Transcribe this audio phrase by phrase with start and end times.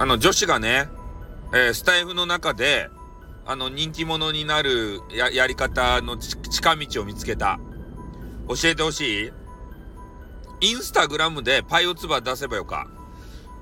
[0.00, 0.88] あの、女子がね、
[1.52, 2.88] えー、スタイフの中で、
[3.44, 7.60] あの、人気者になるや、やり方の近道を見つけた。
[8.48, 10.68] 教えてほしい？
[10.70, 12.88] インスタグラムでパイオツバ出せばよか。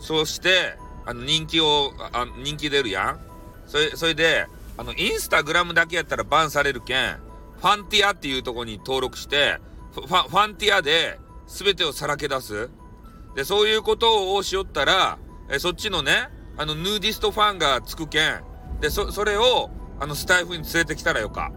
[0.00, 3.20] そして、あの、人気を、あ人気出るやん。
[3.66, 4.46] それ、それで、
[4.78, 7.18] あの、インスタグラムだけやったらバンされるけん、
[7.60, 9.58] ファンティアっていうとこに登録して、
[9.92, 12.70] ファファンティアで全てをさらけ出す。
[13.36, 15.18] で、そういうことをしよったら、
[15.52, 18.42] えそっちのね、あの、ヌーディストファンがつくけん。
[18.80, 19.70] で、そ、それを、
[20.00, 21.52] あの、スタエフに連れてきたらよか。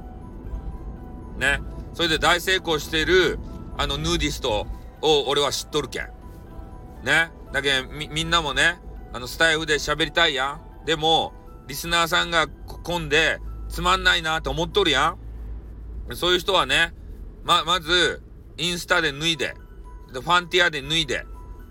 [1.37, 1.61] ね。
[1.93, 3.39] それで大成功している、
[3.77, 4.67] あの、ヌーディスト
[5.01, 6.09] を俺は知っとるけん。
[7.03, 7.31] ね。
[7.53, 8.79] だけみ、みんなもね、
[9.13, 10.85] あの、スタエフで喋りたいやん。
[10.85, 11.33] でも、
[11.67, 13.39] リスナーさんが来んで、
[13.69, 15.15] つまんないなと思っとるや
[16.11, 16.15] ん。
[16.15, 16.93] そういう人はね、
[17.43, 18.21] ま、まず、
[18.57, 19.55] インスタで脱いで、
[20.13, 21.25] で、ファンティアで脱いで、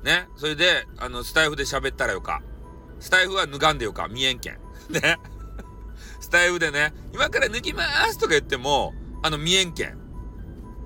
[0.05, 0.29] ね。
[0.37, 2.43] それで、あの、スタイフで喋ったらよか。
[3.01, 4.07] スタイフは脱がんでよか。
[4.07, 4.59] 見えんけん。
[4.91, 5.19] ね。
[6.21, 8.93] スタイフでね、今から脱ぎまーすとか言っても、
[9.23, 9.99] あの、見えんけん。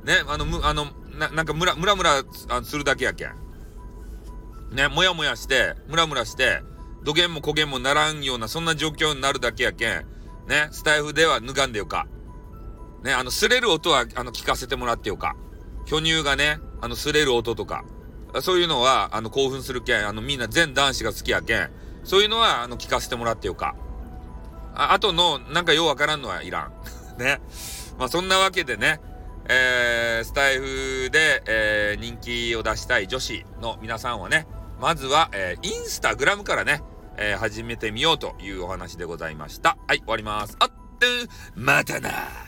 [0.05, 0.23] ね。
[0.29, 0.87] あの、む、あの、
[1.19, 2.23] な、なんかムラ、ムラムラ
[2.63, 3.35] するだけやけん。
[4.71, 4.87] ね。
[4.87, 6.63] もやもやして、ムラムラして、
[7.03, 10.07] 土源も焦げんもならんような、そんな状況になるだけやけん。
[10.47, 10.69] ね。
[10.71, 12.07] スタイフでは脱がんでよか。
[13.03, 13.13] ね。
[13.13, 15.35] あの、擦れる音は、あの、聞かせてもらってよか。
[15.87, 17.85] 巨乳がね、あの、擦れる音とか。
[18.43, 21.71] そういうのは、あの、興奮するけん、あの、みんな全男子が好きやけん、
[22.05, 23.75] そういうのは、あの、聞かせてもらってよか。
[24.75, 26.73] あ、あとの、なんかようわからんのはいらん。
[27.19, 27.41] ね。
[27.99, 29.01] まあ、そんなわけでね、
[29.49, 34.47] えー、スタイフで、えー、人気を出したい女子の皆さんはね、
[34.81, 36.83] まずは、えー、インスタグラムからね、
[37.17, 39.77] えー、始めてみようというお話でございました。
[39.89, 40.57] はい、終わります。
[40.61, 40.75] あっと、
[41.57, 42.48] またな